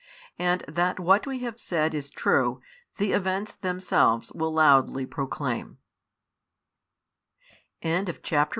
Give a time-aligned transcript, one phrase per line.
[0.39, 2.59] And that what we have said is true,
[2.97, 5.77] the events themselves will loudly proclaim.